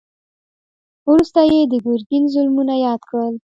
وروسته 1.09 1.39
يې 1.51 1.59
د 1.71 1.73
ګرګين 1.85 2.23
ظلمونه 2.33 2.73
ياد 2.85 3.01
کړل. 3.09 3.33